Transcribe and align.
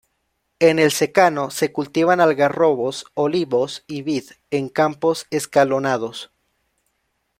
En 0.57 0.79
el 0.79 0.89
secano 0.91 1.51
se 1.51 1.71
cultivan 1.71 2.21
algarrobos, 2.21 3.05
olivos 3.13 3.83
y 3.85 4.01
vid, 4.01 4.31
en 4.49 4.67
campos 4.67 5.27
escalonados. 5.29 6.31